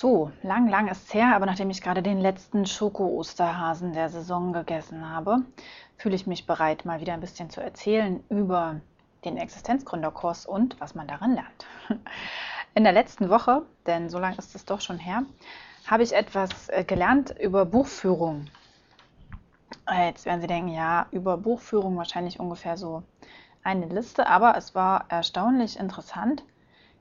So, 0.00 0.30
lang, 0.44 0.68
lang 0.68 0.86
ist 0.86 1.08
es 1.08 1.14
her, 1.14 1.34
aber 1.34 1.44
nachdem 1.44 1.70
ich 1.70 1.82
gerade 1.82 2.04
den 2.04 2.20
letzten 2.20 2.66
Schoko-Osterhasen 2.66 3.94
der 3.94 4.08
Saison 4.10 4.52
gegessen 4.52 5.10
habe, 5.10 5.38
fühle 5.96 6.14
ich 6.14 6.24
mich 6.24 6.46
bereit, 6.46 6.84
mal 6.84 7.00
wieder 7.00 7.14
ein 7.14 7.20
bisschen 7.20 7.50
zu 7.50 7.60
erzählen 7.60 8.22
über 8.28 8.80
den 9.24 9.36
Existenzgründerkurs 9.36 10.46
und 10.46 10.80
was 10.80 10.94
man 10.94 11.08
darin 11.08 11.34
lernt. 11.34 11.66
In 12.76 12.84
der 12.84 12.92
letzten 12.92 13.28
Woche, 13.28 13.62
denn 13.88 14.08
so 14.08 14.20
lange 14.20 14.36
ist 14.36 14.54
es 14.54 14.64
doch 14.64 14.80
schon 14.80 14.98
her, 14.98 15.24
habe 15.88 16.04
ich 16.04 16.14
etwas 16.14 16.68
äh, 16.68 16.84
gelernt 16.84 17.34
über 17.36 17.64
Buchführung. 17.64 18.46
Äh, 19.90 20.10
jetzt 20.10 20.26
werden 20.26 20.40
Sie 20.40 20.46
denken, 20.46 20.68
ja, 20.68 21.06
über 21.10 21.36
Buchführung 21.36 21.96
wahrscheinlich 21.96 22.38
ungefähr 22.38 22.76
so 22.76 23.02
eine 23.64 23.86
Liste, 23.86 24.28
aber 24.28 24.56
es 24.56 24.76
war 24.76 25.06
erstaunlich 25.08 25.76
interessant, 25.76 26.44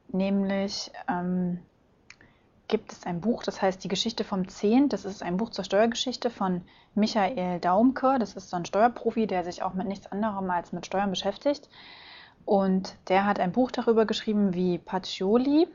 nämlich 0.07 0.89
ähm, 1.07 1.59
gibt 2.67 2.91
es 2.91 3.05
ein 3.05 3.21
Buch, 3.21 3.43
das 3.43 3.61
heißt 3.61 3.83
Die 3.83 3.87
Geschichte 3.87 4.23
vom 4.23 4.47
Zehnt. 4.49 4.93
Das 4.93 5.05
ist 5.05 5.23
ein 5.23 5.37
Buch 5.37 5.51
zur 5.51 5.63
Steuergeschichte 5.63 6.29
von 6.29 6.61
Michael 6.95 7.59
Daumke. 7.59 8.17
Das 8.19 8.33
ist 8.33 8.49
so 8.49 8.57
ein 8.57 8.65
Steuerprofi, 8.65 9.27
der 9.27 9.43
sich 9.43 9.63
auch 9.63 9.73
mit 9.73 9.87
nichts 9.87 10.11
anderem 10.11 10.49
als 10.49 10.73
mit 10.73 10.85
Steuern 10.85 11.09
beschäftigt. 11.09 11.69
Und 12.45 12.95
der 13.07 13.25
hat 13.25 13.39
ein 13.39 13.51
Buch 13.51 13.71
darüber 13.71 14.05
geschrieben, 14.05 14.53
wie 14.53 14.77
Pacioli, 14.77 15.67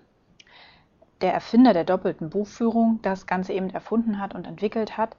der 1.20 1.32
Erfinder 1.32 1.72
der 1.72 1.84
doppelten 1.84 2.30
Buchführung, 2.30 3.00
das 3.02 3.26
Ganze 3.26 3.52
eben 3.52 3.70
erfunden 3.70 4.18
hat 4.18 4.34
und 4.34 4.46
entwickelt 4.46 4.96
hat. 4.96 5.16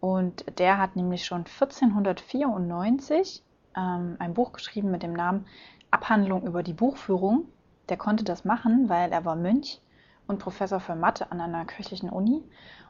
Und 0.00 0.44
der 0.58 0.78
hat 0.78 0.96
nämlich 0.96 1.24
schon 1.24 1.44
1494 1.46 3.42
ähm, 3.76 4.16
ein 4.18 4.34
Buch 4.34 4.52
geschrieben 4.52 4.90
mit 4.90 5.02
dem 5.02 5.14
Namen 5.14 5.46
Abhandlung 5.90 6.42
über 6.42 6.62
die 6.62 6.72
Buchführung. 6.72 7.46
Der 7.88 7.96
konnte 7.96 8.24
das 8.24 8.44
machen, 8.44 8.88
weil 8.88 9.12
er 9.12 9.24
war 9.24 9.36
Mönch 9.36 9.80
und 10.26 10.38
Professor 10.38 10.80
für 10.80 10.94
Mathe 10.94 11.30
an 11.30 11.40
einer 11.40 11.64
kirchlichen 11.64 12.10
Uni. 12.10 12.42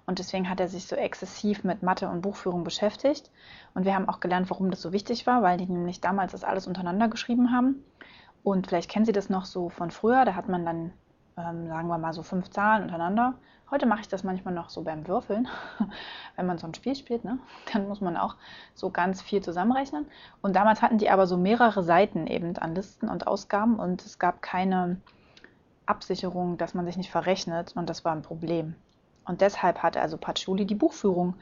Und 0.07 0.19
deswegen 0.19 0.49
hat 0.51 0.61
er 0.61 0.69
sich 0.69 0.87
so 0.87 0.97
exzessiv 0.97 1.65
mit 1.65 1.83
Mathe 1.83 2.09
und 2.09 2.21
Buchführung 2.21 2.63
beschäftigt. 2.63 3.31
Und 3.75 3.85
wir 3.85 3.95
haben 3.95 4.09
auch 4.09 4.21
gelernt, 4.21 4.51
warum 4.51 4.71
das 4.71 4.83
so 4.83 4.93
wichtig 4.93 5.27
war, 5.27 5.43
weil 5.43 5.57
die 5.57 5.67
nämlich 5.67 6.01
damals 6.01 6.33
das 6.33 6.45
alles 6.45 6.67
untereinander 6.67 7.09
geschrieben 7.09 7.53
haben. 7.53 7.83
Und 8.43 8.67
vielleicht 8.67 8.91
kennen 8.91 9.07
Sie 9.07 9.13
das 9.13 9.31
noch 9.31 9.47
so 9.47 9.71
von 9.71 9.91
früher. 9.91 10.25
Da 10.25 10.35
hat 10.35 10.49
man 10.49 10.67
dann, 10.67 10.93
ähm, 11.39 11.67
sagen 11.69 11.89
wir 11.89 11.99
mal, 11.99 12.13
so 12.13 12.23
fünf 12.23 12.51
Zahlen 12.51 12.83
untereinander. 12.83 13.35
Heute 13.71 13.87
mache 13.87 14.03
ich 14.03 14.09
das 14.09 14.23
manchmal 14.23 14.53
noch 14.53 14.69
so 14.69 14.83
beim 14.83 15.09
Würfeln, 15.09 15.49
wenn 16.37 16.47
man 16.47 16.59
so 16.59 16.67
ein 16.67 16.75
Spiel 16.75 16.95
spielt. 16.95 17.25
Ne? 17.25 17.39
Dann 17.73 17.89
muss 17.89 18.03
man 18.03 18.19
auch 18.19 18.37
so 18.75 18.91
ganz 18.91 19.23
viel 19.23 19.41
zusammenrechnen. 19.41 20.07
Und 20.43 20.55
damals 20.55 20.83
hatten 20.83 20.99
die 20.99 21.09
aber 21.09 21.27
so 21.27 21.39
mehrere 21.39 21.83
Seiten 21.83 22.27
eben 22.27 22.57
an 22.59 22.75
Listen 22.75 23.09
und 23.09 23.27
Ausgaben. 23.27 23.77
Und 23.77 24.05
es 24.05 24.19
gab 24.19 24.43
keine 24.43 25.01
Absicherung, 25.87 26.57
dass 26.57 26.75
man 26.75 26.87
sich 26.87 26.97
nicht 26.97 27.11
verrechnet 27.11 27.77
und 27.77 27.89
das 27.89 28.05
war 28.05 28.13
ein 28.13 28.23
Problem. 28.23 28.75
Und 29.25 29.41
deshalb 29.41 29.83
hat 29.83 29.97
also 29.97 30.17
Patchouli 30.17 30.67
die 30.67 30.75
Buchführung 30.75 31.35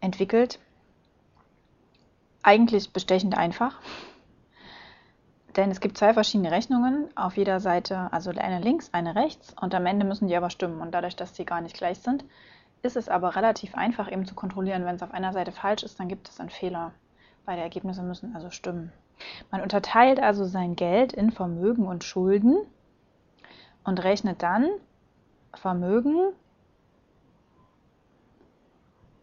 entwickelt. 0.00 0.58
Eigentlich 2.42 2.92
bestechend 2.92 3.36
einfach, 3.36 3.80
denn 5.56 5.70
es 5.70 5.80
gibt 5.80 5.96
zwei 5.96 6.12
verschiedene 6.12 6.50
Rechnungen 6.50 7.08
auf 7.16 7.36
jeder 7.36 7.60
Seite, 7.60 8.12
also 8.12 8.30
eine 8.30 8.60
links, 8.60 8.90
eine 8.92 9.14
rechts 9.14 9.54
und 9.60 9.74
am 9.74 9.86
Ende 9.86 10.04
müssen 10.04 10.28
die 10.28 10.36
aber 10.36 10.50
stimmen. 10.50 10.80
Und 10.80 10.92
dadurch, 10.92 11.16
dass 11.16 11.34
sie 11.34 11.44
gar 11.44 11.60
nicht 11.60 11.76
gleich 11.76 12.00
sind, 12.00 12.24
ist 12.82 12.96
es 12.96 13.08
aber 13.08 13.34
relativ 13.34 13.74
einfach 13.74 14.12
eben 14.12 14.26
zu 14.26 14.34
kontrollieren. 14.34 14.84
Wenn 14.84 14.96
es 14.96 15.02
auf 15.02 15.14
einer 15.14 15.32
Seite 15.32 15.52
falsch 15.52 15.82
ist, 15.82 15.98
dann 15.98 16.08
gibt 16.08 16.28
es 16.28 16.38
einen 16.38 16.50
Fehler. 16.50 16.92
Beide 17.46 17.62
Ergebnisse 17.62 18.02
müssen 18.02 18.34
also 18.34 18.50
stimmen. 18.50 18.92
Man 19.50 19.62
unterteilt 19.62 20.20
also 20.20 20.44
sein 20.44 20.76
Geld 20.76 21.12
in 21.12 21.30
Vermögen 21.30 21.86
und 21.86 22.04
Schulden 22.04 22.58
und 23.84 24.02
rechnet 24.02 24.42
dann 24.42 24.68
Vermögen 25.54 26.32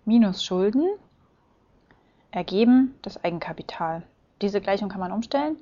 minus 0.06 0.44
Schulden 0.44 0.88
ergeben 2.32 2.96
das 3.02 3.24
Eigenkapital. 3.24 4.04
Diese 4.42 4.62
Gleichung 4.62 4.90
kann 4.90 5.00
man 5.00 5.12
umstellen. 5.12 5.58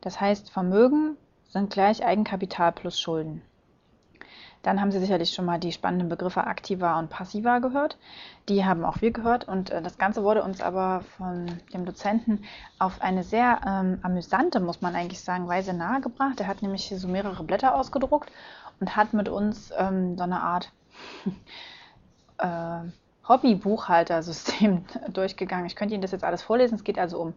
Das 0.00 0.20
heißt, 0.20 0.50
Vermögen 0.50 1.16
sind 1.48 1.70
gleich 1.70 2.04
Eigenkapital 2.04 2.72
plus 2.72 3.00
Schulden. 3.00 3.42
Dann 4.66 4.80
haben 4.80 4.90
Sie 4.90 4.98
sicherlich 4.98 5.32
schon 5.32 5.44
mal 5.44 5.60
die 5.60 5.70
spannenden 5.70 6.08
Begriffe 6.08 6.44
aktiver 6.44 6.98
und 6.98 7.08
passiver 7.08 7.60
gehört. 7.60 7.96
Die 8.48 8.64
haben 8.64 8.84
auch 8.84 9.00
wir 9.00 9.12
gehört 9.12 9.46
und 9.46 9.70
äh, 9.70 9.80
das 9.80 9.96
Ganze 9.96 10.24
wurde 10.24 10.42
uns 10.42 10.60
aber 10.60 11.02
von 11.16 11.46
dem 11.72 11.84
Dozenten 11.84 12.42
auf 12.80 13.00
eine 13.00 13.22
sehr 13.22 13.60
ähm, 13.64 14.00
amüsante, 14.02 14.58
muss 14.58 14.82
man 14.82 14.96
eigentlich 14.96 15.20
sagen, 15.20 15.46
Weise 15.46 15.72
nahegebracht. 15.72 16.40
Er 16.40 16.48
hat 16.48 16.62
nämlich 16.62 16.82
hier 16.82 16.98
so 16.98 17.06
mehrere 17.06 17.44
Blätter 17.44 17.76
ausgedruckt 17.76 18.32
und 18.80 18.96
hat 18.96 19.14
mit 19.14 19.28
uns 19.28 19.72
ähm, 19.78 20.16
so 20.18 20.24
eine 20.24 20.40
Art 20.40 20.72
äh, 22.38 22.90
Hobby-Buchhaltersystem 23.28 24.84
durchgegangen. 25.12 25.66
Ich 25.66 25.76
könnte 25.76 25.94
Ihnen 25.94 26.02
das 26.02 26.10
jetzt 26.10 26.24
alles 26.24 26.42
vorlesen. 26.42 26.74
Es 26.74 26.82
geht 26.82 26.98
also 26.98 27.20
um 27.20 27.34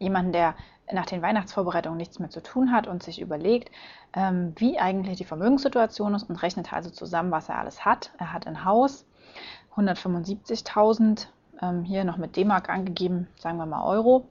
jemanden, 0.00 0.32
der 0.32 0.56
nach 0.92 1.06
den 1.06 1.22
Weihnachtsvorbereitungen 1.22 1.96
nichts 1.96 2.18
mehr 2.18 2.30
zu 2.30 2.42
tun 2.42 2.72
hat 2.72 2.86
und 2.86 3.02
sich 3.02 3.20
überlegt, 3.20 3.70
ähm, 4.12 4.52
wie 4.56 4.78
eigentlich 4.78 5.18
die 5.18 5.24
Vermögenssituation 5.24 6.14
ist 6.14 6.28
und 6.28 6.42
rechnet 6.42 6.72
also 6.72 6.90
zusammen, 6.90 7.30
was 7.30 7.48
er 7.48 7.58
alles 7.58 7.84
hat. 7.84 8.10
Er 8.18 8.32
hat 8.32 8.46
ein 8.46 8.64
Haus, 8.64 9.06
175.000, 9.76 11.28
ähm, 11.62 11.84
hier 11.84 12.04
noch 12.04 12.16
mit 12.16 12.36
D-Mark 12.36 12.68
angegeben, 12.68 13.28
sagen 13.36 13.58
wir 13.58 13.66
mal 13.66 13.84
Euro. 13.84 14.28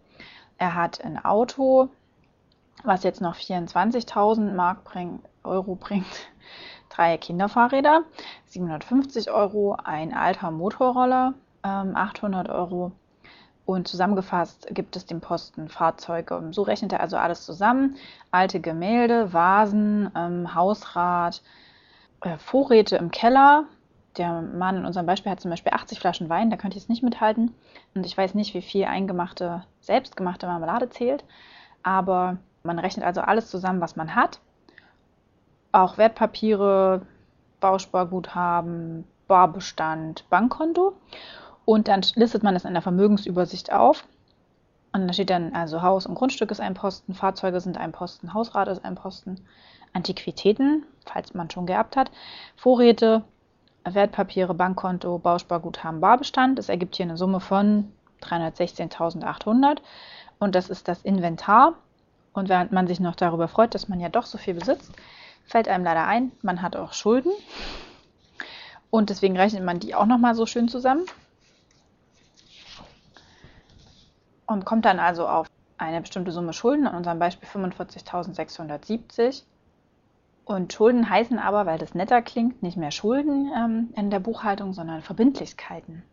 Er 0.58 0.76
hat 0.76 1.04
ein 1.04 1.24
Auto, 1.24 1.90
was 2.84 3.04
jetzt 3.04 3.22
noch 3.22 3.36
24.000 3.36 4.54
Mark 4.54 4.84
bring, 4.84 5.20
Euro 5.44 5.76
bringt. 5.76 6.06
Drei 6.90 7.18
Kinderfahrräder, 7.18 8.04
750 8.46 9.32
Euro, 9.32 9.76
ein 9.84 10.14
alter 10.14 10.52
Motorroller, 10.52 11.34
ähm, 11.64 11.96
800 11.96 12.50
Euro, 12.50 12.92
und 13.66 13.88
zusammengefasst 13.88 14.68
gibt 14.72 14.96
es 14.96 15.06
den 15.06 15.22
Posten 15.22 15.70
Fahrzeuge. 15.70 16.42
So 16.52 16.64
rechnet 16.64 16.92
er 16.92 17.00
also 17.00 17.18
alles 17.18 17.46
zusammen. 17.46 17.96
Alte 18.32 18.60
Gemälde, 18.60 19.32
Vasen, 19.32 20.12
ähm, 20.16 20.54
Hausrat, 20.54 21.42
äh, 22.22 22.38
Vorräte 22.38 22.98
im 22.98 23.12
Keller. 23.12 23.66
Der 24.18 24.42
Mann 24.42 24.78
in 24.78 24.86
unserem 24.86 25.06
Beispiel 25.06 25.32
hat 25.32 25.40
zum 25.40 25.50
Beispiel 25.50 25.74
80 25.74 26.00
Flaschen 26.00 26.30
Wein, 26.30 26.52
da 26.52 26.58
könnte 26.58 26.78
ich 26.78 26.84
es 26.84 26.90
nicht 26.90 27.04
mithalten. 27.04 27.56
Und 27.96 28.06
ich 28.06 28.18
weiß 28.18 28.36
nicht, 28.36 28.54
wie 28.54 28.62
viel 28.62 28.86
eingemachte, 28.86 29.64
selbstgemachte 29.80 30.46
Marmelade 30.46 30.90
zählt. 30.90 31.24
Aber 31.84 32.38
man 32.64 32.80
rechnet 32.80 33.06
also 33.06 33.22
alles 33.22 33.50
zusammen, 33.50 33.82
was 33.82 33.96
man 33.96 34.14
hat. 34.14 34.40
Auch 35.72 35.98
Wertpapiere, 35.98 37.02
Bausparguthaben, 37.60 39.06
Barbestand, 39.28 40.30
Bankkonto. 40.30 40.94
Und 41.66 41.88
dann 41.88 42.02
listet 42.16 42.44
man 42.44 42.56
es 42.56 42.66
in 42.66 42.74
der 42.74 42.82
Vermögensübersicht 42.82 43.72
auf. 43.72 44.06
Und 44.92 45.08
da 45.08 45.14
steht 45.14 45.30
dann, 45.30 45.54
also 45.54 45.82
Haus 45.82 46.06
und 46.06 46.16
Grundstück 46.16 46.52
ist 46.52 46.62
ein 46.62 46.76
Posten, 46.76 47.14
Fahrzeuge 47.16 47.60
sind 47.60 47.78
ein 47.78 47.92
Posten, 47.92 48.34
Hausrat 48.34 48.68
ist 48.68 48.86
ein 48.86 48.96
Posten, 48.96 49.44
Antiquitäten, 49.94 50.86
falls 51.06 51.34
man 51.34 51.50
schon 51.50 51.66
geerbt 51.66 51.96
hat, 51.96 52.12
Vorräte, 52.56 53.24
Wertpapiere, 53.86 54.54
Bankkonto, 54.54 55.18
Bausparguthaben, 55.20 56.00
Barbestand. 56.00 56.58
Das 56.58 56.70
ergibt 56.70 56.96
hier 56.96 57.06
eine 57.06 57.18
Summe 57.18 57.40
von 57.40 57.92
316.800 58.22 59.80
und 60.40 60.56
das 60.56 60.70
ist 60.70 60.88
das 60.88 61.02
Inventar. 61.02 61.74
Und 62.34 62.50
während 62.50 62.72
man 62.72 62.88
sich 62.88 63.00
noch 63.00 63.16
darüber 63.16 63.48
freut, 63.48 63.76
dass 63.76 63.90
man 63.90 64.00
ja 64.00 64.10
doch 64.10 64.26
so 64.26 64.38
viel 64.38 64.56
besitzt, 64.56 64.92
fällt 65.46 65.68
einem 65.68 65.84
leider 65.84 66.08
ein, 66.08 66.32
man 66.42 66.62
hat 66.62 66.76
auch 66.76 66.94
Schulden. 66.94 67.32
Und 68.90 69.10
deswegen 69.10 69.38
rechnet 69.38 69.64
man 69.64 69.80
die 69.80 69.94
auch 69.94 70.06
nochmal 70.06 70.34
so 70.34 70.46
schön 70.46 70.68
zusammen. 70.68 71.06
Und 74.54 74.66
kommt 74.66 74.86
dann 74.86 75.00
also 75.00 75.28
auf 75.28 75.48
eine 75.78 76.02
bestimmte 76.02 76.32
Summe 76.32 76.54
Schulden, 76.54 76.88
in 76.88 76.94
unserem 76.94 77.20
Beispiel 77.20 77.50
45.670. 77.50 79.44
Und 80.46 80.74
Schulden 80.74 81.10
heißen 81.10 81.40
aber, 81.40 81.66
weil 81.66 81.78
das 81.78 81.96
netter 81.96 82.22
klingt, 82.22 82.64
nicht 82.64 82.78
mehr 82.78 82.92
Schulden 82.92 83.52
ähm, 83.56 83.94
in 83.96 84.10
der 84.10 84.20
Buchhaltung, 84.20 84.74
sondern 84.74 85.02
Verbindlichkeiten. 85.02 86.04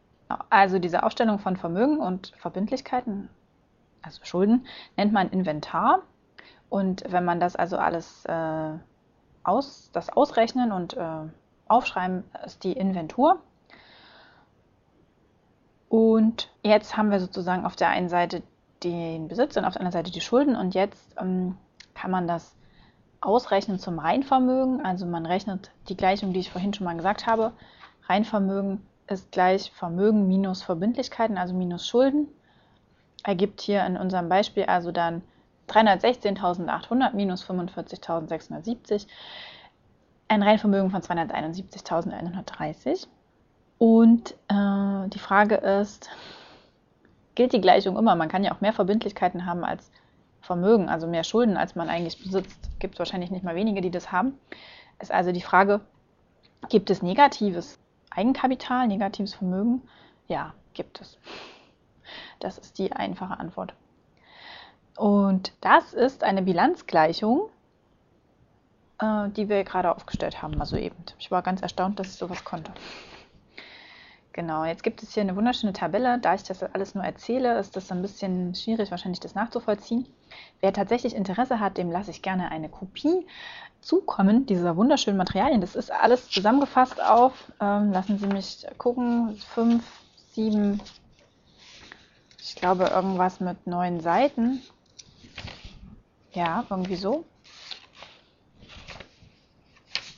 Also 0.49 0.79
diese 0.79 1.03
Aufstellung 1.03 1.41
von 1.41 1.57
Vermögen 1.57 1.99
und 1.99 2.33
Verbindlichkeiten, 2.39 3.29
also 4.03 4.25
Schulden, 4.25 4.67
nennt 4.97 5.13
man 5.13 5.31
Inventar. 5.31 6.03
Und 6.69 7.03
wenn 7.09 7.25
man 7.25 7.41
das 7.41 7.57
also 7.57 7.77
alles 7.77 8.25
äh, 8.27 8.73
aus, 9.43 9.91
das 9.93 10.11
ausrechnen 10.11 10.71
und 10.71 10.97
äh, 10.97 11.27
aufschreiben, 11.67 12.25
ist 12.45 12.63
die 12.63 12.73
Inventur. 12.73 13.41
Und 15.91 16.49
jetzt 16.63 16.97
haben 16.97 17.11
wir 17.11 17.19
sozusagen 17.19 17.67
auf 17.67 17.75
der 17.75 17.89
einen 17.89 18.09
Seite 18.09 18.45
den 18.85 19.27
Besitz 19.27 19.57
und 19.57 19.65
auf 19.65 19.75
der 19.75 19.83
anderen 19.83 20.05
Seite 20.05 20.13
die 20.13 20.21
Schulden. 20.21 20.55
Und 20.55 20.73
jetzt 20.73 21.17
ähm, 21.21 21.57
kann 21.95 22.13
man 22.13 22.29
das 22.29 22.55
ausrechnen 23.21 23.81
zum 23.81 23.99
Reinvermögen. 23.99 24.87
Also 24.87 25.05
man 25.05 25.27
rechnet 25.27 25.73
die 25.89 25.97
Gleichung, 25.97 26.33
die 26.33 26.39
ich 26.39 26.53
vorhin 26.53 26.73
schon 26.73 26.85
mal 26.85 26.97
gesagt 26.97 27.27
habe. 27.27 27.53
Reinvermögen 28.09 28.87
ist 29.09 29.33
gleich 29.33 29.73
Vermögen 29.73 30.29
minus 30.29 30.63
Verbindlichkeiten, 30.63 31.37
also 31.37 31.55
minus 31.55 31.89
Schulden. 31.89 32.29
Ergibt 33.25 33.61
hier 33.61 33.85
in 33.85 33.97
unserem 33.97 34.29
Beispiel 34.29 34.67
also 34.67 34.93
dann 34.93 35.23
316.800 35.69 37.15
minus 37.15 37.45
45.670 37.45 39.09
ein 40.29 40.45
Reinvermögen 40.45 40.93
von 40.93 41.03
271.130. 41.03 43.09
Und 43.81 44.35
äh, 44.49 45.09
die 45.09 45.19
Frage 45.19 45.55
ist, 45.55 46.11
gilt 47.35 47.55
die 47.55 47.63
Gleichung 47.63 47.97
immer? 47.97 48.15
Man 48.15 48.29
kann 48.29 48.45
ja 48.45 48.53
auch 48.53 48.61
mehr 48.61 48.75
Verbindlichkeiten 48.75 49.47
haben 49.47 49.65
als 49.65 49.91
Vermögen, 50.43 50.91
also 50.91 51.07
mehr 51.07 51.25
Schulden, 51.25 51.57
als 51.57 51.77
man 51.77 51.89
eigentlich 51.89 52.23
besitzt. 52.23 52.69
Gibt 52.79 52.97
es 52.97 52.99
wahrscheinlich 52.99 53.31
nicht 53.31 53.43
mal 53.43 53.55
wenige, 53.55 53.81
die 53.81 53.91
das 53.91 54.13
haben. 54.13 54.39
Ist 55.01 55.11
also 55.11 55.33
die 55.33 55.41
Frage, 55.41 55.81
gibt 56.69 56.91
es 56.91 57.01
negatives 57.01 57.79
Eigenkapital, 58.11 58.87
negatives 58.87 59.33
Vermögen? 59.33 59.81
Ja, 60.29 60.53
gibt 60.75 61.01
es. 61.01 61.17
Das 62.39 62.59
ist 62.59 62.77
die 62.77 62.93
einfache 62.93 63.41
Antwort. 63.41 63.73
Und 64.99 65.55
das 65.63 65.95
ist 65.95 66.23
eine 66.23 66.43
Bilanzgleichung, 66.43 67.49
äh, 68.99 69.31
die 69.31 69.49
wir 69.49 69.65
gerade 69.65 69.97
aufgestellt 69.97 70.43
haben, 70.43 70.61
also 70.61 70.77
eben. 70.77 71.03
Ich 71.19 71.31
war 71.31 71.41
ganz 71.41 71.63
erstaunt, 71.63 71.99
dass 71.99 72.09
ich 72.09 72.17
sowas 72.17 72.45
konnte. 72.45 72.73
Genau, 74.33 74.65
jetzt 74.65 74.85
gibt 74.85 75.03
es 75.03 75.15
hier 75.15 75.23
eine 75.23 75.35
wunderschöne 75.35 75.73
Tabelle. 75.73 76.19
Da 76.19 76.35
ich 76.35 76.45
das 76.45 76.63
alles 76.63 76.95
nur 76.95 77.03
erzähle, 77.03 77.59
ist 77.59 77.75
das 77.75 77.91
ein 77.91 78.01
bisschen 78.01 78.55
schwierig, 78.55 78.93
wahrscheinlich 78.93 79.19
das 79.19 79.35
nachzuvollziehen. 79.35 80.07
Wer 80.61 80.73
tatsächlich 80.73 81.17
Interesse 81.17 81.59
hat, 81.59 81.79
dem 81.79 81.91
lasse 81.91 82.13
ich 82.13 82.23
gerne 82.23 82.51
eine 82.53 82.69
Kopie 82.69 83.27
zukommen, 83.81 84.47
dieser 84.47 84.77
wunderschönen 84.77 85.17
Materialien. 85.17 85.61
Das 85.61 85.75
ist 85.75 85.91
alles 85.91 86.29
zusammengefasst 86.29 87.03
auf, 87.03 87.33
ähm, 87.61 87.93
lassen 87.93 88.19
Sie 88.19 88.27
mich 88.29 88.67
gucken, 88.79 89.37
fünf, 89.37 89.85
sieben, 90.33 90.81
ich 92.39 92.55
glaube 92.55 92.85
irgendwas 92.85 93.41
mit 93.41 93.67
neun 93.67 94.01
Seiten. 94.01 94.63
Ja, 96.33 96.65
irgendwie 96.71 96.97
so. 96.97 97.25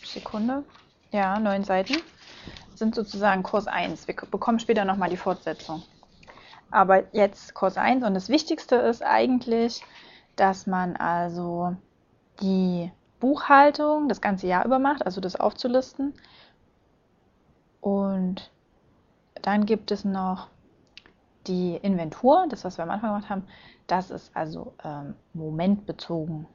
Sekunde. 0.05 0.65
Ja, 1.13 1.39
neun 1.39 1.65
Seiten 1.65 1.97
sind 2.79 2.95
sozusagen 2.95 3.43
Kurs 3.43 3.67
1. 3.67 4.07
Wir 4.09 4.15
bekommen 4.15 4.59
später 4.59 4.85
nochmal 4.85 5.11
die 5.11 5.17
Fortsetzung. 5.17 5.83
Aber 6.71 7.05
jetzt 7.15 7.55
Kurs 7.55 7.77
1 7.77 8.05
und 8.05 8.15
das 8.15 8.29
Wichtigste 8.29 8.77
ist 8.77 9.03
eigentlich, 9.03 9.83
dass 10.37 10.67
man 10.67 10.97
also 10.97 11.77
die 12.41 12.91
Buchhaltung 13.21 14.09
das 14.09 14.21
ganze 14.21 14.47
Jahr 14.47 14.65
über 14.65 14.79
macht, 14.79 15.05
also 15.05 15.21
das 15.21 15.37
aufzulisten. 15.37 16.15
Und 17.81 18.51
dann 19.43 19.67
gibt 19.67 19.91
es 19.91 20.05
noch 20.05 20.49
die 21.47 21.77
Inventur, 21.77 22.47
das 22.49 22.65
was 22.65 22.79
wir 22.79 22.85
am 22.85 22.91
Anfang 22.91 23.11
gemacht 23.11 23.31
haben. 23.31 23.47
Das 23.87 24.11
ist 24.11 24.35
also 24.35 24.75
ähm, 24.85 25.15
momentbezogen. 25.35 26.47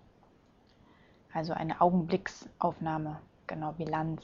Also 1.34 1.54
eine 1.54 1.82
Augenblicksaufnahme, 1.82 3.20
genau 3.46 3.74
Bilanz. 3.74 4.24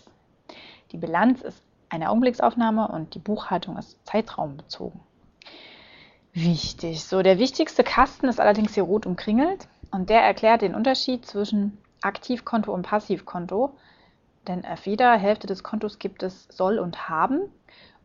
Die 0.91 0.97
Bilanz 0.97 1.41
ist 1.41 1.63
eine 1.93 2.09
Augenblicksaufnahme 2.09 2.87
und 2.87 3.13
die 3.13 3.19
Buchhaltung 3.19 3.77
ist 3.77 4.03
zeitraumbezogen. 4.07 4.99
Wichtig. 6.33 7.03
So, 7.03 7.21
der 7.21 7.37
wichtigste 7.37 7.83
Kasten 7.83 8.27
ist 8.27 8.39
allerdings 8.39 8.73
hier 8.73 8.83
rot 8.83 9.05
umkringelt 9.05 9.67
und 9.91 10.09
der 10.09 10.21
erklärt 10.23 10.63
den 10.63 10.73
Unterschied 10.73 11.23
zwischen 11.27 11.77
Aktivkonto 12.01 12.73
und 12.73 12.81
Passivkonto. 12.81 13.77
Denn 14.47 14.65
auf 14.65 14.87
jeder 14.87 15.15
Hälfte 15.15 15.45
des 15.45 15.61
Kontos 15.61 15.99
gibt 15.99 16.23
es 16.23 16.47
soll 16.49 16.79
und 16.79 17.07
haben. 17.09 17.41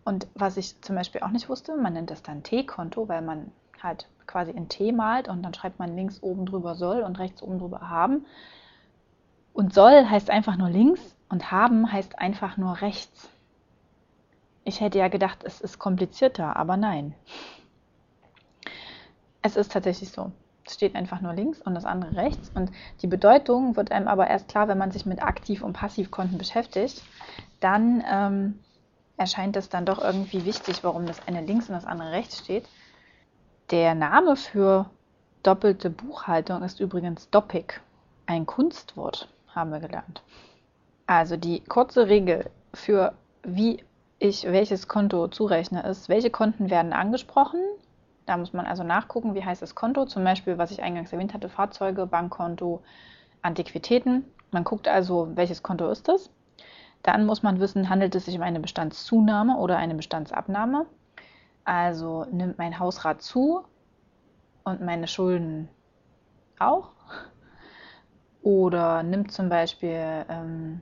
Und 0.05 0.26
was 0.35 0.58
ich 0.58 0.79
zum 0.82 0.94
Beispiel 0.94 1.23
auch 1.23 1.31
nicht 1.31 1.49
wusste, 1.49 1.75
man 1.75 1.94
nennt 1.94 2.11
das 2.11 2.23
dann 2.23 2.43
T-Konto, 2.43 3.08
weil 3.08 3.23
man 3.23 3.50
halt 3.82 4.06
quasi 4.26 4.50
in 4.50 4.69
T 4.69 4.93
malt 4.93 5.29
und 5.29 5.43
dann 5.43 5.55
schreibt 5.55 5.79
man 5.79 5.96
links 5.96 6.23
oben 6.23 6.44
drüber 6.44 6.75
soll 6.75 7.00
und 7.00 7.19
rechts 7.19 7.43
oben 7.43 7.58
drüber 7.58 7.88
haben. 7.88 8.26
Und 9.55 9.73
soll 9.73 10.05
heißt 10.05 10.29
einfach 10.29 10.58
nur 10.58 10.69
links 10.69 11.00
und 11.31 11.50
haben 11.50 11.90
heißt 11.90 12.19
einfach 12.19 12.58
nur 12.58 12.82
rechts. 12.82 13.31
Ich 14.69 14.82
hätte 14.82 14.99
ja 14.99 15.09
gedacht, 15.09 15.44
es 15.44 15.62
ist 15.62 15.79
komplizierter, 15.79 16.56
aber 16.56 16.76
nein. 16.76 17.15
Es 19.41 19.56
ist 19.56 19.73
tatsächlich 19.73 20.11
so. 20.11 20.31
Es 20.67 20.75
steht 20.75 20.94
einfach 20.94 21.23
nur 21.23 21.32
links 21.32 21.62
und 21.62 21.75
das 21.75 21.87
andere 21.87 22.17
rechts. 22.17 22.50
Und 22.55 22.70
die 23.00 23.06
Bedeutung 23.06 23.76
wird 23.76 23.91
einem 23.91 24.09
aber 24.09 24.26
erst 24.26 24.49
klar, 24.49 24.69
wenn 24.69 24.76
man 24.76 24.91
sich 24.91 25.06
mit 25.06 25.23
Aktiv- 25.23 25.62
und 25.62 25.73
Passivkonten 25.73 26.37
beschäftigt. 26.37 27.03
Dann 27.61 28.05
ähm, 28.06 28.59
erscheint 29.17 29.56
es 29.56 29.70
dann 29.70 29.87
doch 29.87 30.03
irgendwie 30.03 30.44
wichtig, 30.44 30.85
warum 30.85 31.06
das 31.06 31.26
eine 31.26 31.41
links 31.41 31.71
und 31.71 31.75
das 31.75 31.87
andere 31.87 32.12
rechts 32.12 32.41
steht. 32.41 32.69
Der 33.71 33.94
Name 33.94 34.37
für 34.37 34.91
doppelte 35.44 35.88
Buchhaltung 35.88 36.62
ist 36.62 36.79
übrigens 36.79 37.31
Doppik. 37.31 37.81
Ein 38.26 38.44
Kunstwort, 38.44 39.31
haben 39.49 39.73
wir 39.73 39.81
gelernt. 39.81 40.23
Also 41.06 41.38
die 41.38 41.61
kurze 41.61 42.09
Regel 42.09 42.50
für 42.75 43.14
wie 43.43 43.82
ich 44.19 44.44
welches 44.44 44.88
Konto 44.88 45.29
zurechne, 45.29 45.82
ist, 45.82 46.09
welche 46.09 46.31
Konten 46.31 46.70
werden 46.70 46.93
angesprochen. 46.93 47.61
Da 48.26 48.37
muss 48.37 48.53
man 48.53 48.67
also 48.67 48.82
nachgucken, 48.82 49.35
wie 49.35 49.44
heißt 49.44 49.62
das 49.62 49.75
Konto. 49.75 50.05
Zum 50.06 50.25
Beispiel, 50.25 50.59
was 50.59 50.70
ich 50.70 50.82
eingangs 50.82 51.12
erwähnt 51.12 51.35
hatte, 51.35 51.49
Fahrzeuge, 51.49 52.06
Bankkonto, 52.06 52.82
Antiquitäten. 53.43 54.25
Man 54.50 54.65
guckt 54.65 54.88
also, 54.88 55.35
welches 55.35 55.62
Konto 55.62 55.88
ist 55.88 56.09
das. 56.09 56.31
Dann 57.03 57.26
muss 57.26 57.43
man 57.43 57.61
wissen, 57.61 57.88
handelt 57.88 58.15
es 58.15 58.25
sich 58.25 58.37
um 58.37 58.43
eine 58.43 58.61
Bestandszunahme 58.61 59.56
oder 59.56 59.76
eine 59.79 59.94
Bestandsabnahme. 59.94 60.87
Also 61.64 62.26
nimmt 62.31 62.59
mein 62.59 62.79
Hausrat 62.79 63.23
zu 63.23 63.64
und 64.64 64.81
meine 64.81 65.06
Schulden 65.06 65.69
auch. 66.59 66.91
Oder 68.43 69.03
nimmt 69.03 69.32
zum 69.32 69.49
Beispiel 69.49 70.25
ähm, 70.29 70.81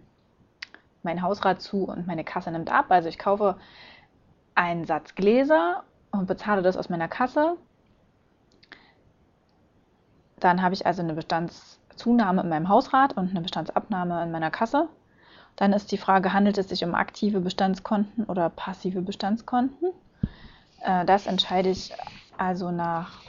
mein 1.06 1.22
Hausrat 1.22 1.62
zu 1.62 1.84
und 1.84 2.06
meine 2.06 2.24
Kasse 2.24 2.50
nimmt 2.50 2.70
ab. 2.70 2.86
Also 2.90 3.08
ich 3.08 3.18
kaufe 3.18 3.56
einen 4.54 4.84
Satz 4.84 5.14
Gläser 5.14 5.84
und 6.10 6.26
bezahle 6.26 6.60
das 6.60 6.76
aus 6.76 6.90
meiner 6.90 7.08
Kasse. 7.08 7.56
Dann 10.38 10.60
habe 10.60 10.74
ich 10.74 10.84
also 10.84 11.00
eine 11.02 11.14
Bestandszunahme 11.14 12.42
in 12.42 12.50
meinem 12.50 12.68
Hausrat 12.68 13.16
und 13.16 13.30
eine 13.30 13.40
Bestandsabnahme 13.40 14.22
in 14.22 14.30
meiner 14.30 14.50
Kasse. 14.50 14.88
Dann 15.56 15.72
ist 15.72 15.90
die 15.90 15.98
Frage, 15.98 16.34
handelt 16.34 16.58
es 16.58 16.68
sich 16.68 16.84
um 16.84 16.94
aktive 16.94 17.40
Bestandskonten 17.40 18.24
oder 18.24 18.50
passive 18.50 19.00
Bestandskonten? 19.00 19.92
Äh, 20.82 21.06
das 21.06 21.26
entscheide 21.26 21.70
ich 21.70 21.94
also 22.36 22.70
nach 22.70 23.22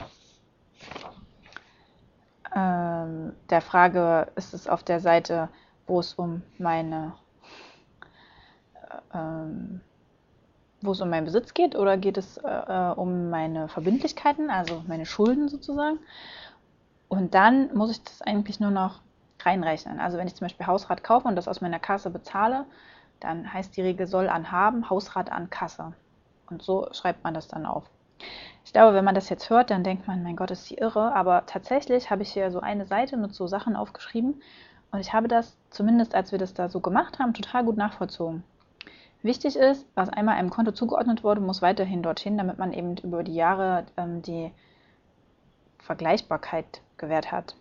ähm, 2.54 3.32
der 3.48 3.62
Frage, 3.62 4.30
ist 4.36 4.52
es 4.52 4.68
auf 4.68 4.82
der 4.82 5.00
Seite, 5.00 5.48
wo 5.86 6.00
es 6.00 6.14
um 6.14 6.42
meine 6.58 7.12
ähm, 9.14 9.80
wo 10.80 10.92
es 10.92 11.00
um 11.00 11.10
meinen 11.10 11.24
Besitz 11.24 11.54
geht 11.54 11.76
oder 11.76 11.96
geht 11.96 12.16
es 12.16 12.36
äh, 12.38 12.48
äh, 12.48 12.92
um 12.94 13.30
meine 13.30 13.68
Verbindlichkeiten, 13.68 14.50
also 14.50 14.82
meine 14.86 15.06
Schulden 15.06 15.48
sozusagen. 15.48 15.98
Und 17.08 17.34
dann 17.34 17.74
muss 17.74 17.90
ich 17.90 18.02
das 18.02 18.22
eigentlich 18.22 18.60
nur 18.60 18.70
noch 18.70 19.00
reinrechnen. 19.40 19.98
Also 19.98 20.18
wenn 20.18 20.26
ich 20.26 20.34
zum 20.34 20.44
Beispiel 20.44 20.66
Hausrat 20.66 21.02
kaufe 21.02 21.26
und 21.26 21.36
das 21.36 21.48
aus 21.48 21.60
meiner 21.60 21.78
Kasse 21.78 22.10
bezahle, 22.10 22.66
dann 23.20 23.52
heißt 23.52 23.76
die 23.76 23.82
Regel 23.82 24.06
soll 24.06 24.28
an 24.28 24.52
haben, 24.52 24.88
Hausrat 24.90 25.32
an 25.32 25.50
Kasse. 25.50 25.92
Und 26.50 26.62
so 26.62 26.88
schreibt 26.92 27.24
man 27.24 27.34
das 27.34 27.48
dann 27.48 27.66
auf. 27.66 27.84
Ich 28.64 28.72
glaube, 28.72 28.94
wenn 28.94 29.04
man 29.04 29.14
das 29.14 29.28
jetzt 29.28 29.50
hört, 29.50 29.70
dann 29.70 29.84
denkt 29.84 30.06
man, 30.06 30.22
mein 30.22 30.36
Gott, 30.36 30.50
ist 30.50 30.66
sie 30.66 30.74
irre. 30.74 31.14
Aber 31.14 31.44
tatsächlich 31.46 32.10
habe 32.10 32.22
ich 32.22 32.32
hier 32.32 32.50
so 32.50 32.60
eine 32.60 32.86
Seite 32.86 33.16
mit 33.16 33.34
so 33.34 33.46
Sachen 33.46 33.76
aufgeschrieben. 33.76 34.42
Und 34.90 35.00
ich 35.00 35.12
habe 35.12 35.28
das, 35.28 35.56
zumindest 35.70 36.14
als 36.14 36.32
wir 36.32 36.38
das 36.38 36.54
da 36.54 36.68
so 36.68 36.80
gemacht 36.80 37.18
haben, 37.18 37.34
total 37.34 37.64
gut 37.64 37.76
nachvollzogen. 37.76 38.44
Wichtig 39.22 39.56
ist, 39.56 39.86
was 39.94 40.08
einmal 40.08 40.36
einem 40.36 40.50
Konto 40.50 40.72
zugeordnet 40.72 41.24
wurde, 41.24 41.40
muss 41.40 41.60
weiterhin 41.60 42.02
dorthin, 42.02 42.38
damit 42.38 42.58
man 42.58 42.72
eben 42.72 42.96
über 42.98 43.24
die 43.24 43.34
Jahre 43.34 43.86
ähm, 43.96 44.22
die 44.22 44.52
Vergleichbarkeit 45.78 46.82
gewährt 46.98 47.32
hat. 47.32 47.56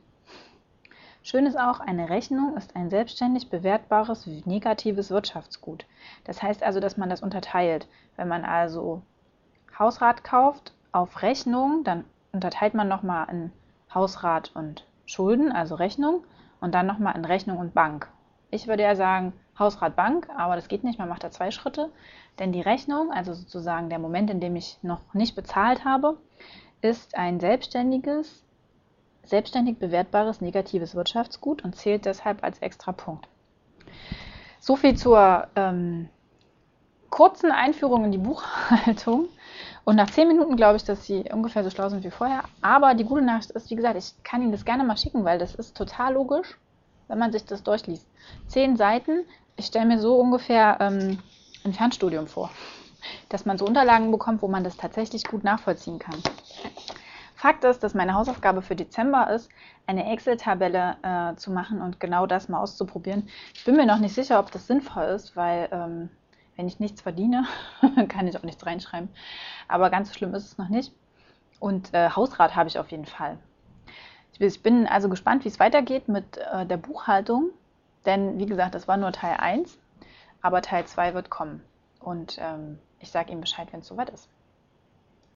Schön 1.24 1.46
ist 1.46 1.60
auch, 1.60 1.80
eine 1.80 2.10
Rechnung 2.10 2.56
ist 2.56 2.76
ein 2.76 2.90
selbstständig 2.90 3.50
bewertbares 3.50 4.28
negatives 4.46 5.10
Wirtschaftsgut. 5.10 5.86
Das 6.24 6.42
heißt 6.42 6.64
also, 6.64 6.80
dass 6.80 6.96
man 6.96 7.10
das 7.10 7.22
unterteilt. 7.22 7.88
Wenn 8.16 8.28
man 8.28 8.46
also 8.46 9.02
Hausrat 9.78 10.24
kauft 10.24 10.74
auf 10.92 11.22
Rechnung, 11.22 11.84
dann 11.84 12.06
unterteilt 12.32 12.76
man 12.76 12.88
nochmal 12.88 13.28
in 13.30 13.52
Hausrat 13.94 14.52
und 14.56 14.86
Schulden, 15.06 15.52
also 15.52 15.76
Rechnung, 15.76 16.24
und 16.62 16.74
dann 16.74 16.88
nochmal 16.88 17.16
in 17.16 17.26
Rechnung 17.26 17.58
und 17.58 17.74
Bank. 17.74 18.08
Ich 18.50 18.68
würde 18.68 18.84
ja 18.84 18.96
sagen, 18.96 19.34
Hausrat 19.60 19.96
Bank, 19.96 20.30
aber 20.38 20.56
das 20.56 20.68
geht 20.68 20.84
nicht, 20.84 21.00
man 21.00 21.10
macht 21.10 21.24
da 21.24 21.32
zwei 21.32 21.52
Schritte. 21.52 21.92
Denn 22.40 22.52
die 22.52 22.62
Rechnung, 22.62 23.12
also 23.12 23.34
sozusagen 23.34 23.90
der 23.90 24.00
Moment, 24.00 24.30
in 24.30 24.40
dem 24.40 24.56
ich 24.56 24.78
noch 24.84 25.02
nicht 25.14 25.36
bezahlt 25.36 25.84
habe, 25.84 26.18
ist 26.82 27.16
ein 27.16 27.40
selbstständiges, 27.40 28.44
selbstständig 29.24 29.80
bewertbares 29.80 30.42
negatives 30.42 30.96
Wirtschaftsgut 30.96 31.64
und 31.64 31.76
zählt 31.76 32.06
deshalb 32.06 32.44
als 32.44 32.60
extra 32.60 32.92
Punkt. 32.92 33.28
So 34.60 34.76
viel 34.76 34.96
zur 34.96 35.48
ähm, 35.56 36.10
kurzen 37.10 37.52
Einführung 37.52 38.06
in 38.06 38.12
die 38.12 38.18
Buchhaltung. 38.18 39.28
Und 39.84 39.96
nach 39.96 40.12
zehn 40.12 40.28
Minuten 40.28 40.56
glaube 40.56 40.78
ich, 40.78 40.84
dass 40.84 41.06
sie 41.06 41.26
ungefähr 41.32 41.64
so 41.64 41.70
schlau 41.70 41.90
sind 41.90 42.04
wie 42.04 42.12
vorher. 42.12 42.44
Aber 42.62 42.94
die 42.94 43.06
gute 43.06 43.24
Nachricht 43.24 43.52
ist, 43.52 43.70
wie 43.70 43.76
gesagt, 43.76 43.98
ich 43.98 44.14
kann 44.24 44.42
Ihnen 44.42 44.52
das 44.52 44.66
gerne 44.66 44.84
mal 44.84 44.98
schicken, 44.98 45.26
weil 45.26 45.40
das 45.40 45.56
ist 45.56 45.76
total 45.76 46.14
logisch, 46.14 46.58
wenn 47.08 47.20
man 47.20 47.32
sich 47.32 47.46
das 47.46 47.64
durchliest. 47.64 48.08
Zehn 48.48 48.76
Seiten, 48.78 49.26
Ich 49.56 49.66
stelle 49.68 49.88
mir 49.88 50.00
so 50.00 50.16
ungefähr 50.20 50.78
ähm, 50.80 51.20
ein 51.64 51.74
Fernstudium 51.74 52.28
vor, 52.28 52.52
dass 53.30 53.46
man 53.46 53.58
so 53.58 53.66
Unterlagen 53.66 54.12
bekommt, 54.12 54.42
wo 54.42 54.48
man 54.48 54.64
das 54.64 54.78
tatsächlich 54.78 55.24
gut 55.24 55.44
nachvollziehen 55.44 56.00
kann. 56.00 56.22
Fakt 57.36 57.64
ist, 57.64 57.84
dass 57.84 57.94
meine 57.94 58.16
Hausaufgabe 58.16 58.62
für 58.64 58.76
Dezember 58.76 59.30
ist, 59.30 59.50
eine 59.86 60.12
Excel-Tabelle 60.12 60.98
äh, 61.04 61.36
zu 61.36 61.52
machen 61.52 61.82
und 61.82 62.00
genau 62.00 62.26
das 62.26 62.50
mal 62.50 62.60
auszuprobieren. 62.60 63.30
Ich 63.54 63.64
bin 63.64 63.76
mir 63.76 63.86
noch 63.86 64.00
nicht 64.00 64.16
sicher, 64.16 64.40
ob 64.40 64.52
das 64.52 64.66
sinnvoll 64.68 65.06
ist, 65.06 65.36
weil 65.36 65.70
ähm, 65.72 66.10
wenn 66.56 66.68
ich 66.68 66.80
nichts 66.80 67.02
verdiene, 67.02 67.46
kann 68.10 68.28
ich 68.28 68.38
auch 68.38 68.44
nichts 68.44 68.66
reinschreiben. 68.66 69.10
Aber 69.68 69.90
ganz 69.92 70.14
schlimm 70.16 70.34
ist 70.34 70.46
es 70.46 70.58
noch 70.58 70.70
nicht. 70.70 70.94
Und 71.60 71.94
äh, 71.94 72.10
Hausrat 72.10 72.56
habe 72.56 72.70
ich 72.70 72.80
auf 72.80 72.90
jeden 72.90 73.06
Fall. 73.06 73.38
Ich 74.40 74.62
bin 74.62 74.88
also 74.88 75.10
gespannt, 75.10 75.44
wie 75.46 75.50
es 75.50 75.60
weitergeht 75.60 76.08
mit 76.08 76.38
äh, 76.38 76.66
der 76.66 76.78
Buchhaltung. 76.78 77.50
Denn 78.06 78.40
wie 78.40 78.46
gesagt, 78.46 78.76
das 78.76 78.88
war 78.88 78.98
nur 78.98 79.12
Teil 79.12 79.38
1, 79.38 79.78
aber 80.42 80.62
Teil 80.62 80.86
2 80.86 81.14
wird 81.14 81.30
kommen. 81.30 81.62
Und 82.00 82.38
ähm, 82.40 82.80
ich 83.00 83.12
sage 83.12 83.32
Ihnen 83.32 83.42
Bescheid, 83.42 83.68
wenn 83.72 83.82
es 83.82 83.88
soweit 83.88 84.10
ist. 84.10 84.30